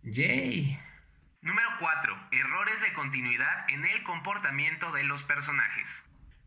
yay. 0.03 0.77
Número 1.43 1.69
4. 1.79 2.13
Errores 2.33 2.75
de 2.88 2.93
continuidad 2.93 3.67
en 3.67 3.83
el 3.83 4.03
comportamiento 4.03 4.91
de 4.91 5.03
los 5.03 5.24
personajes. 5.24 5.89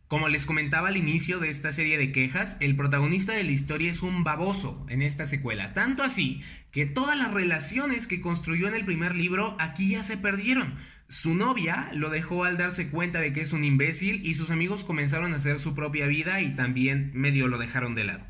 Como 0.06 0.28
les 0.28 0.46
comentaba 0.46 0.86
al 0.86 0.96
inicio 0.96 1.40
de 1.40 1.48
esta 1.48 1.72
serie 1.72 1.98
de 1.98 2.12
quejas, 2.12 2.56
el 2.60 2.76
protagonista 2.76 3.32
de 3.32 3.42
la 3.42 3.50
historia 3.50 3.90
es 3.90 4.02
un 4.02 4.22
baboso 4.22 4.86
en 4.88 5.02
esta 5.02 5.26
secuela, 5.26 5.72
tanto 5.72 6.04
así 6.04 6.44
que 6.70 6.86
todas 6.86 7.18
las 7.18 7.34
relaciones 7.34 8.06
que 8.06 8.20
construyó 8.20 8.68
en 8.68 8.76
el 8.76 8.84
primer 8.84 9.16
libro 9.16 9.56
aquí 9.58 9.90
ya 9.90 10.04
se 10.04 10.16
perdieron. 10.16 10.76
Su 11.08 11.34
novia 11.34 11.88
lo 11.92 12.08
dejó 12.08 12.44
al 12.44 12.56
darse 12.56 12.88
cuenta 12.88 13.18
de 13.18 13.32
que 13.32 13.40
es 13.40 13.52
un 13.52 13.64
imbécil 13.64 14.24
y 14.24 14.36
sus 14.36 14.52
amigos 14.52 14.84
comenzaron 14.84 15.32
a 15.32 15.36
hacer 15.36 15.58
su 15.58 15.74
propia 15.74 16.06
vida 16.06 16.40
y 16.40 16.54
también 16.54 17.10
medio 17.14 17.48
lo 17.48 17.58
dejaron 17.58 17.96
de 17.96 18.04
lado. 18.04 18.24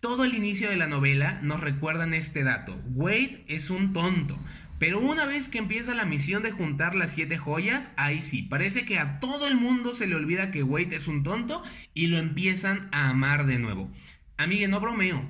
Todo 0.00 0.24
el 0.24 0.34
inicio 0.34 0.68
de 0.68 0.76
la 0.76 0.86
novela 0.86 1.40
nos 1.42 1.60
recuerdan 1.60 2.12
este 2.12 2.44
dato. 2.44 2.78
Wade 2.90 3.42
es 3.48 3.70
un 3.70 3.94
tonto. 3.94 4.38
Pero 4.84 5.00
una 5.00 5.24
vez 5.24 5.48
que 5.48 5.56
empieza 5.56 5.94
la 5.94 6.04
misión 6.04 6.42
de 6.42 6.50
juntar 6.50 6.94
las 6.94 7.12
siete 7.12 7.38
joyas, 7.38 7.90
ahí 7.96 8.20
sí, 8.20 8.42
parece 8.42 8.84
que 8.84 8.98
a 8.98 9.18
todo 9.18 9.46
el 9.46 9.56
mundo 9.56 9.94
se 9.94 10.06
le 10.06 10.14
olvida 10.14 10.50
que 10.50 10.62
Wade 10.62 10.96
es 10.96 11.08
un 11.08 11.22
tonto 11.22 11.62
y 11.94 12.08
lo 12.08 12.18
empiezan 12.18 12.90
a 12.92 13.08
amar 13.08 13.46
de 13.46 13.58
nuevo. 13.58 13.90
Amigue, 14.36 14.68
no 14.68 14.80
bromeo. 14.80 15.26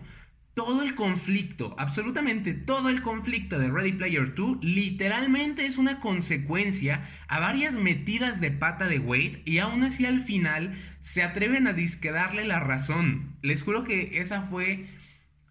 Todo 0.54 0.82
el 0.82 0.96
conflicto, 0.96 1.76
absolutamente 1.78 2.52
todo 2.52 2.88
el 2.88 3.00
conflicto 3.00 3.60
de 3.60 3.70
Ready 3.70 3.92
Player 3.92 4.34
2 4.34 4.58
literalmente 4.64 5.66
es 5.66 5.78
una 5.78 6.00
consecuencia 6.00 7.08
a 7.28 7.38
varias 7.38 7.76
metidas 7.76 8.40
de 8.40 8.50
pata 8.50 8.88
de 8.88 8.98
Wade 8.98 9.42
y 9.44 9.58
aún 9.58 9.84
así 9.84 10.04
al 10.04 10.18
final 10.18 10.74
se 10.98 11.22
atreven 11.22 11.68
a 11.68 11.74
disquedarle 11.74 12.44
la 12.44 12.58
razón. 12.58 13.36
Les 13.40 13.62
juro 13.62 13.84
que 13.84 14.18
esa 14.20 14.42
fue 14.42 14.88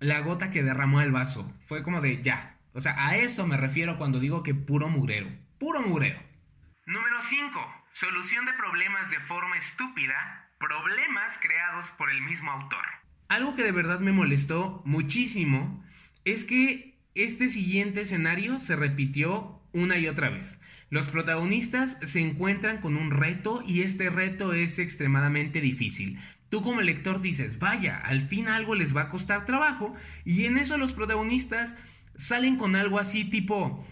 la 0.02 0.20
gota 0.20 0.52
que 0.52 0.62
derramó 0.62 1.00
el 1.00 1.14
vaso. 1.14 1.50
Fue 1.62 1.84
como 1.84 2.02
de 2.02 2.22
ya, 2.22 2.54
o 2.74 2.82
sea, 2.82 3.08
a 3.08 3.18
eso 3.18 3.46
me 3.46 3.58
refiero 3.58 3.98
cuando 3.98 4.20
digo 4.20 4.44
que 4.44 4.56
puro 4.56 4.90
mugrero. 4.90 5.30
Puro 5.60 5.82
mugrero. 5.82 6.20
Número 6.86 7.22
5. 7.30 7.84
Solución 7.94 8.46
de 8.46 8.54
problemas 8.54 9.10
de 9.10 9.20
forma 9.22 9.58
estúpida. 9.58 10.50
Problemas 10.60 11.38
creados 11.42 11.90
por 11.98 12.10
el 12.10 12.22
mismo 12.22 12.52
autor. 12.52 12.86
Algo 13.30 13.56
que 13.56 13.64
de 13.64 13.72
verdad 13.72 14.00
me 14.00 14.12
molestó 14.12 14.82
muchísimo 14.86 15.84
es 16.26 16.46
que 16.46 17.00
este 17.16 17.50
siguiente 17.50 18.02
escenario 18.02 18.60
se 18.60 18.76
repitió 18.76 19.62
una 19.72 19.98
y 19.98 20.08
otra 20.08 20.30
vez. 20.30 20.60
Los 20.90 21.10
protagonistas 21.10 21.98
se 22.04 22.22
encuentran 22.22 22.80
con 22.80 22.96
un 22.96 23.12
reto 23.12 23.64
y 23.66 23.82
este 23.82 24.10
reto 24.10 24.54
es 24.54 24.78
extremadamente 24.78 25.62
difícil. 25.62 26.20
Tú 26.54 26.62
como 26.62 26.82
lector 26.82 27.20
dices, 27.20 27.58
vaya, 27.58 27.98
al 27.98 28.22
fin 28.22 28.48
algo 28.48 28.76
les 28.76 28.96
va 28.96 29.02
a 29.02 29.10
costar 29.10 29.44
trabajo 29.44 29.96
y 30.24 30.46
en 30.46 30.60
eso 30.60 30.78
los 30.78 30.94
protagonistas 30.94 31.76
salen 32.16 32.58
con 32.58 32.76
algo 32.76 33.00
así 33.00 33.26
tipo... 33.26 33.84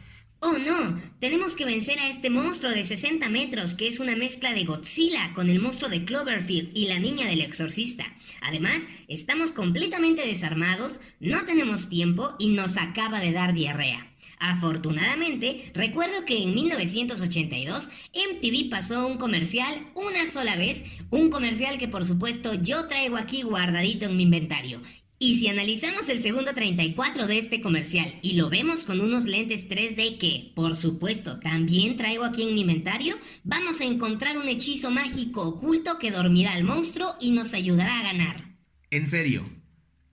Oh 0.41 0.59
no, 0.59 1.01
tenemos 1.19 1.55
que 1.55 1.65
vencer 1.65 1.97
a 1.97 2.07
este 2.07 2.29
monstruo 2.29 2.69
de 2.69 2.83
60 2.83 3.27
metros 3.29 3.73
que 3.73 3.87
es 3.87 3.99
una 3.99 4.15
mezcla 4.15 4.53
de 4.53 4.65
Godzilla 4.65 5.33
con 5.33 5.49
el 5.49 5.59
monstruo 5.59 5.89
de 5.89 6.05
Cloverfield 6.05 6.69
y 6.77 6.85
la 6.85 6.99
niña 6.99 7.25
del 7.25 7.41
exorcista. 7.41 8.05
Además, 8.41 8.83
estamos 9.07 9.49
completamente 9.49 10.23
desarmados, 10.23 11.01
no 11.19 11.43
tenemos 11.45 11.89
tiempo 11.89 12.35
y 12.37 12.49
nos 12.49 12.77
acaba 12.77 13.21
de 13.21 13.31
dar 13.31 13.55
diarrea. 13.55 14.10
Afortunadamente, 14.43 15.71
recuerdo 15.75 16.25
que 16.25 16.41
en 16.41 16.55
1982 16.55 17.89
MTV 18.13 18.71
pasó 18.71 19.05
un 19.05 19.19
comercial 19.19 19.91
una 19.93 20.25
sola 20.25 20.57
vez, 20.57 20.83
un 21.11 21.29
comercial 21.29 21.77
que 21.77 21.87
por 21.87 22.05
supuesto 22.05 22.55
yo 22.55 22.87
traigo 22.87 23.17
aquí 23.17 23.43
guardadito 23.43 24.05
en 24.05 24.17
mi 24.17 24.23
inventario, 24.23 24.81
y 25.19 25.37
si 25.37 25.47
analizamos 25.47 26.09
el 26.09 26.23
segundo 26.23 26.55
34 26.55 27.27
de 27.27 27.37
este 27.37 27.61
comercial 27.61 28.15
y 28.23 28.33
lo 28.33 28.49
vemos 28.49 28.83
con 28.83 28.99
unos 28.99 29.25
lentes 29.25 29.69
3D 29.69 30.17
que, 30.17 30.51
por 30.55 30.75
supuesto, 30.75 31.39
también 31.39 31.95
traigo 31.95 32.23
aquí 32.23 32.41
en 32.41 32.55
mi 32.55 32.61
inventario, 32.61 33.19
vamos 33.43 33.79
a 33.79 33.83
encontrar 33.83 34.39
un 34.39 34.47
hechizo 34.47 34.89
mágico 34.89 35.43
oculto 35.43 35.99
que 35.99 36.09
dormirá 36.09 36.53
al 36.53 36.63
monstruo 36.63 37.13
y 37.21 37.29
nos 37.29 37.53
ayudará 37.53 37.99
a 37.99 38.03
ganar. 38.03 38.55
En 38.89 39.07
serio, 39.07 39.43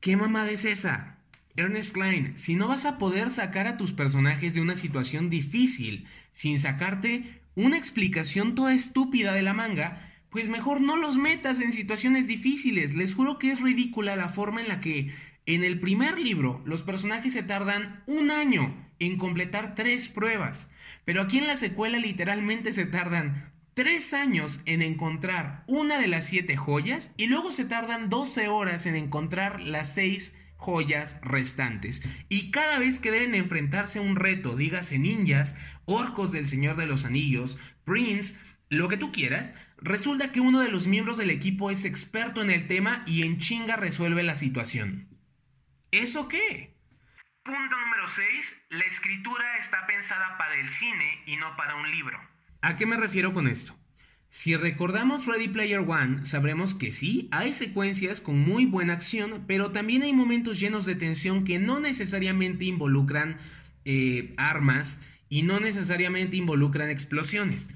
¿qué 0.00 0.18
mamada 0.18 0.50
es 0.50 0.66
esa? 0.66 1.17
Ernest 1.58 1.92
Klein, 1.92 2.38
si 2.38 2.54
no 2.54 2.68
vas 2.68 2.84
a 2.84 2.98
poder 2.98 3.30
sacar 3.30 3.66
a 3.66 3.76
tus 3.76 3.92
personajes 3.92 4.54
de 4.54 4.60
una 4.60 4.76
situación 4.76 5.28
difícil 5.28 6.06
sin 6.30 6.58
sacarte 6.58 7.40
una 7.56 7.76
explicación 7.76 8.54
toda 8.54 8.74
estúpida 8.74 9.32
de 9.32 9.42
la 9.42 9.54
manga, 9.54 10.08
pues 10.30 10.48
mejor 10.48 10.80
no 10.80 10.96
los 10.96 11.16
metas 11.16 11.60
en 11.60 11.72
situaciones 11.72 12.28
difíciles. 12.28 12.94
Les 12.94 13.14
juro 13.14 13.38
que 13.38 13.50
es 13.50 13.60
ridícula 13.60 14.14
la 14.14 14.28
forma 14.28 14.60
en 14.60 14.68
la 14.68 14.80
que 14.80 15.12
en 15.46 15.64
el 15.64 15.80
primer 15.80 16.18
libro 16.18 16.62
los 16.64 16.82
personajes 16.82 17.32
se 17.32 17.42
tardan 17.42 18.04
un 18.06 18.30
año 18.30 18.76
en 19.00 19.16
completar 19.16 19.74
tres 19.74 20.08
pruebas, 20.08 20.68
pero 21.04 21.22
aquí 21.22 21.38
en 21.38 21.46
la 21.46 21.56
secuela 21.56 21.98
literalmente 21.98 22.70
se 22.72 22.84
tardan 22.84 23.52
tres 23.74 24.12
años 24.12 24.60
en 24.64 24.82
encontrar 24.82 25.64
una 25.66 25.98
de 25.98 26.08
las 26.08 26.26
siete 26.26 26.56
joyas 26.56 27.12
y 27.16 27.26
luego 27.26 27.50
se 27.52 27.64
tardan 27.64 28.08
12 28.10 28.48
horas 28.48 28.86
en 28.86 28.94
encontrar 28.94 29.60
las 29.60 29.94
seis 29.94 30.34
joyas 30.58 31.18
restantes. 31.22 32.02
Y 32.28 32.50
cada 32.50 32.78
vez 32.78 33.00
que 33.00 33.10
deben 33.10 33.34
enfrentarse 33.34 33.98
a 33.98 34.02
un 34.02 34.16
reto, 34.16 34.54
dígase 34.54 34.98
ninjas, 34.98 35.56
orcos 35.86 36.32
del 36.32 36.46
Señor 36.46 36.76
de 36.76 36.84
los 36.84 37.06
Anillos, 37.06 37.58
Prince, 37.84 38.36
lo 38.68 38.88
que 38.88 38.98
tú 38.98 39.10
quieras, 39.12 39.54
Resulta 39.80 40.32
que 40.32 40.40
uno 40.40 40.60
de 40.60 40.70
los 40.70 40.88
miembros 40.88 41.18
del 41.18 41.30
equipo 41.30 41.70
es 41.70 41.84
experto 41.84 42.42
en 42.42 42.50
el 42.50 42.66
tema 42.66 43.04
y 43.06 43.22
en 43.22 43.38
chinga 43.38 43.76
resuelve 43.76 44.24
la 44.24 44.34
situación. 44.34 45.08
¿Eso 45.92 46.26
qué? 46.26 46.74
Punto 47.44 47.78
número 47.78 48.08
6. 48.08 48.28
La 48.70 48.84
escritura 48.84 49.58
está 49.58 49.86
pensada 49.86 50.36
para 50.36 50.56
el 50.56 50.68
cine 50.70 51.22
y 51.26 51.36
no 51.36 51.56
para 51.56 51.76
un 51.76 51.90
libro. 51.90 52.18
¿A 52.60 52.76
qué 52.76 52.86
me 52.86 52.96
refiero 52.96 53.32
con 53.32 53.46
esto? 53.46 53.78
Si 54.30 54.54
recordamos 54.56 55.24
Ready 55.24 55.48
Player 55.48 55.80
One, 55.80 56.26
sabremos 56.26 56.74
que 56.74 56.92
sí, 56.92 57.28
hay 57.30 57.54
secuencias 57.54 58.20
con 58.20 58.38
muy 58.38 58.66
buena 58.66 58.92
acción, 58.92 59.44
pero 59.46 59.70
también 59.72 60.02
hay 60.02 60.12
momentos 60.12 60.60
llenos 60.60 60.84
de 60.84 60.94
tensión 60.94 61.44
que 61.44 61.58
no 61.58 61.80
necesariamente 61.80 62.66
involucran 62.66 63.38
eh, 63.86 64.34
armas 64.36 65.00
y 65.30 65.42
no 65.42 65.60
necesariamente 65.60 66.36
involucran 66.36 66.90
explosiones. 66.90 67.70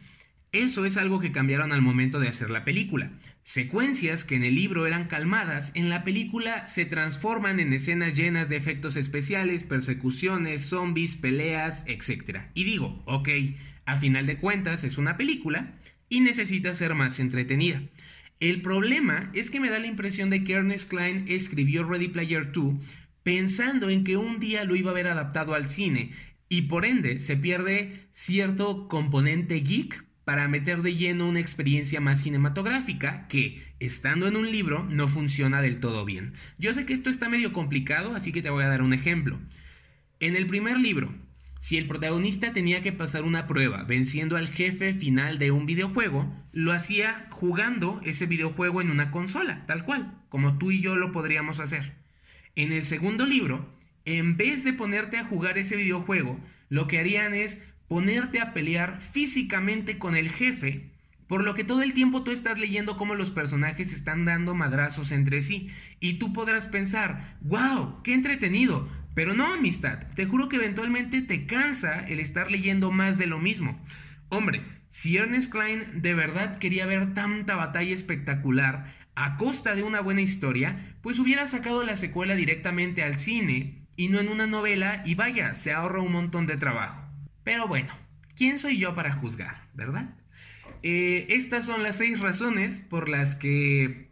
Eso 0.52 0.84
es 0.84 0.98
algo 0.98 1.20
que 1.20 1.32
cambiaron 1.32 1.72
al 1.72 1.80
momento 1.80 2.20
de 2.20 2.28
hacer 2.28 2.50
la 2.50 2.64
película. 2.64 3.10
Secuencias 3.42 4.24
que 4.24 4.34
en 4.34 4.44
el 4.44 4.54
libro 4.54 4.86
eran 4.86 5.08
calmadas, 5.08 5.72
en 5.74 5.88
la 5.88 6.04
película 6.04 6.68
se 6.68 6.84
transforman 6.84 7.60
en 7.60 7.72
escenas 7.72 8.14
llenas 8.14 8.50
de 8.50 8.56
efectos 8.56 8.96
especiales, 8.96 9.64
persecuciones, 9.64 10.66
zombies, 10.66 11.16
peleas, 11.16 11.84
etc. 11.86 12.40
Y 12.52 12.64
digo, 12.64 13.02
ok, 13.06 13.30
a 13.86 13.96
final 13.96 14.26
de 14.26 14.36
cuentas 14.36 14.84
es 14.84 14.98
una 14.98 15.16
película 15.16 15.72
y 16.12 16.20
necesita 16.20 16.74
ser 16.74 16.94
más 16.94 17.18
entretenida. 17.20 17.80
El 18.38 18.60
problema 18.60 19.30
es 19.32 19.50
que 19.50 19.60
me 19.60 19.70
da 19.70 19.78
la 19.78 19.86
impresión 19.86 20.28
de 20.28 20.44
que 20.44 20.52
Ernest 20.52 20.90
Klein 20.90 21.24
escribió 21.26 21.84
Ready 21.84 22.08
Player 22.08 22.52
2 22.52 22.74
pensando 23.22 23.88
en 23.88 24.04
que 24.04 24.18
un 24.18 24.38
día 24.38 24.64
lo 24.64 24.76
iba 24.76 24.90
a 24.90 24.94
ver 24.94 25.08
adaptado 25.08 25.54
al 25.54 25.70
cine 25.70 26.10
y 26.50 26.62
por 26.62 26.84
ende 26.84 27.18
se 27.18 27.38
pierde 27.38 28.08
cierto 28.12 28.88
componente 28.88 29.60
geek 29.60 30.04
para 30.24 30.48
meter 30.48 30.82
de 30.82 30.96
lleno 30.96 31.26
una 31.26 31.40
experiencia 31.40 31.98
más 31.98 32.22
cinematográfica 32.22 33.26
que, 33.28 33.62
estando 33.80 34.28
en 34.28 34.36
un 34.36 34.52
libro, 34.52 34.84
no 34.84 35.08
funciona 35.08 35.62
del 35.62 35.80
todo 35.80 36.04
bien. 36.04 36.34
Yo 36.58 36.74
sé 36.74 36.84
que 36.84 36.92
esto 36.92 37.08
está 37.08 37.30
medio 37.30 37.54
complicado, 37.54 38.14
así 38.14 38.32
que 38.32 38.42
te 38.42 38.50
voy 38.50 38.64
a 38.64 38.68
dar 38.68 38.82
un 38.82 38.92
ejemplo. 38.92 39.40
En 40.20 40.36
el 40.36 40.46
primer 40.46 40.78
libro, 40.78 41.14
si 41.62 41.78
el 41.78 41.86
protagonista 41.86 42.52
tenía 42.52 42.82
que 42.82 42.90
pasar 42.90 43.22
una 43.22 43.46
prueba 43.46 43.84
venciendo 43.84 44.36
al 44.36 44.48
jefe 44.48 44.94
final 44.94 45.38
de 45.38 45.52
un 45.52 45.64
videojuego, 45.64 46.28
lo 46.50 46.72
hacía 46.72 47.28
jugando 47.30 48.00
ese 48.04 48.26
videojuego 48.26 48.80
en 48.80 48.90
una 48.90 49.12
consola, 49.12 49.64
tal 49.64 49.84
cual, 49.84 50.12
como 50.28 50.58
tú 50.58 50.72
y 50.72 50.80
yo 50.80 50.96
lo 50.96 51.12
podríamos 51.12 51.60
hacer. 51.60 51.92
En 52.56 52.72
el 52.72 52.84
segundo 52.84 53.26
libro, 53.26 53.72
en 54.04 54.36
vez 54.36 54.64
de 54.64 54.72
ponerte 54.72 55.18
a 55.18 55.24
jugar 55.24 55.56
ese 55.56 55.76
videojuego, 55.76 56.40
lo 56.68 56.88
que 56.88 56.98
harían 56.98 57.32
es 57.32 57.62
ponerte 57.86 58.40
a 58.40 58.52
pelear 58.54 59.00
físicamente 59.00 59.98
con 59.98 60.16
el 60.16 60.30
jefe, 60.30 60.90
por 61.28 61.44
lo 61.44 61.54
que 61.54 61.62
todo 61.62 61.82
el 61.82 61.94
tiempo 61.94 62.24
tú 62.24 62.32
estás 62.32 62.58
leyendo 62.58 62.96
cómo 62.96 63.14
los 63.14 63.30
personajes 63.30 63.92
están 63.92 64.24
dando 64.24 64.56
madrazos 64.56 65.12
entre 65.12 65.42
sí, 65.42 65.68
y 66.00 66.14
tú 66.14 66.32
podrás 66.32 66.66
pensar, 66.66 67.38
wow, 67.40 68.02
qué 68.02 68.14
entretenido, 68.14 68.88
pero 69.14 69.34
no 69.34 69.46
amistad, 69.46 69.98
te 70.14 70.26
juro 70.26 70.48
que 70.48 70.56
eventualmente 70.56 71.22
te 71.22 71.46
cansa 71.46 72.06
el 72.06 72.20
estar 72.20 72.50
leyendo 72.50 72.90
más 72.90 73.18
de 73.18 73.26
lo 73.26 73.38
mismo. 73.38 73.80
Hombre, 74.28 74.62
si 74.88 75.16
Ernest 75.16 75.50
Klein 75.50 76.02
de 76.02 76.14
verdad 76.14 76.58
quería 76.58 76.86
ver 76.86 77.14
tanta 77.14 77.56
batalla 77.56 77.94
espectacular 77.94 78.94
a 79.14 79.36
costa 79.36 79.74
de 79.74 79.82
una 79.82 80.00
buena 80.00 80.22
historia, 80.22 80.96
pues 81.02 81.18
hubiera 81.18 81.46
sacado 81.46 81.82
la 81.82 81.96
secuela 81.96 82.34
directamente 82.34 83.02
al 83.02 83.18
cine 83.18 83.86
y 83.96 84.08
no 84.08 84.20
en 84.20 84.28
una 84.28 84.46
novela 84.46 85.02
y 85.04 85.14
vaya, 85.14 85.54
se 85.54 85.72
ahorra 85.72 86.00
un 86.00 86.12
montón 86.12 86.46
de 86.46 86.56
trabajo. 86.56 87.02
Pero 87.44 87.68
bueno, 87.68 87.92
¿quién 88.36 88.58
soy 88.58 88.78
yo 88.78 88.94
para 88.94 89.12
juzgar, 89.12 89.68
verdad? 89.74 90.14
Eh, 90.82 91.26
estas 91.30 91.66
son 91.66 91.82
las 91.82 91.96
seis 91.96 92.20
razones 92.20 92.80
por 92.80 93.08
las 93.08 93.34
que 93.34 94.11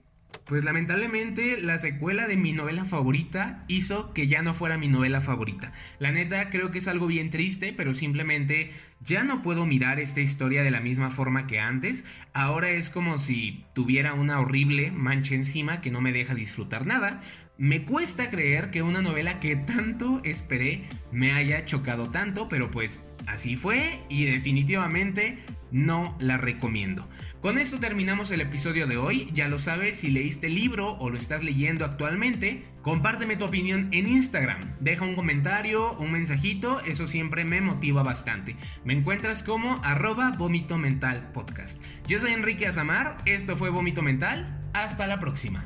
Pues 0.51 0.65
lamentablemente 0.65 1.61
la 1.61 1.79
secuela 1.79 2.27
de 2.27 2.37
mi 2.37 2.53
novela 2.53 2.85
favorita 2.85 3.65
hizo 3.69 4.13
que 4.13 4.27
ya 4.27 4.43
no 4.43 4.53
fuera 4.53 4.79
mi 4.79 4.89
novela 4.89 5.21
favorita. 5.21 5.73
La 6.01 6.11
neta 6.11 6.51
creo 6.51 6.73
que 6.73 6.79
es 6.79 6.89
algo 6.89 7.07
bien 7.07 7.31
triste, 7.31 7.73
pero 7.73 7.95
simplemente 7.95 8.73
ya 8.99 9.23
no 9.23 9.43
puedo 9.43 9.65
mirar 9.65 10.01
esta 10.01 10.21
historia 10.21 10.65
de 10.65 10.73
la 10.73 10.81
misma 10.81 11.13
forma 11.13 11.47
que 11.47 11.61
antes. 11.61 12.05
Ahora 12.33 12.71
es 12.71 12.91
como 12.91 13.19
si 13.19 13.65
tuviera 13.77 14.13
una 14.13 14.41
horrible 14.41 14.91
mancha 14.91 15.37
encima 15.37 15.81
que 15.81 15.93
no 15.93 16.01
me 16.01 16.13
deja 16.13 16.35
disfrutar 16.35 16.85
nada. 16.85 17.21
Me 17.57 17.85
cuesta 17.85 18.29
creer 18.29 18.73
que 18.73 18.83
una 18.83 19.03
novela 19.03 19.39
que 19.39 19.55
tanto 19.55 20.21
esperé 20.25 20.83
me 21.13 21.31
haya 21.31 21.65
chocado 21.65 22.07
tanto, 22.07 22.49
pero 22.49 22.73
pues 22.73 23.01
así 23.27 23.57
fue 23.57 24.01
y 24.09 24.25
definitivamente 24.25 25.39
no 25.73 26.17
la 26.21 26.37
recomiendo. 26.37 27.09
Con 27.41 27.59
esto 27.59 27.81
terminamos 27.81 28.31
el 28.33 28.43
episodio 28.43 28.87
de 28.87 28.99
hoy. 28.99 29.29
Ya 29.33 29.49
lo 29.49 29.59
sabes, 29.59 29.97
si 29.97 30.11
leíste 30.11 30.49
el 30.49 30.55
libro 30.55 30.99
o 30.99 31.09
lo 31.09 31.17
estás 31.17 31.43
leyendo 31.43 31.85
actualmente, 31.85 32.65
compárteme 32.83 33.37
tu 33.37 33.47
opinión 33.47 33.89
en 33.93 34.07
Instagram. 34.07 34.61
Deja 34.81 35.05
un 35.05 35.15
comentario, 35.15 35.93
un 35.95 36.13
mensajito, 36.13 36.81
eso 36.81 37.07
siempre 37.07 37.45
me 37.45 37.61
motiva 37.61 38.03
bastante. 38.03 38.57
Me 38.85 38.93
encuentras 38.93 39.43
como 39.43 39.81
arroba 39.85 40.33
vómito 40.37 40.77
mental 40.77 41.31
podcast. 41.33 41.83
Yo 42.07 42.21
soy 42.21 42.33
Enrique 42.33 42.67
Azamar, 42.67 43.17
esto 43.25 43.57
fue 43.57 43.71
Vómito 43.71 44.03
Mental, 44.03 44.61
hasta 44.75 45.07
la 45.07 45.19
próxima. 45.19 45.65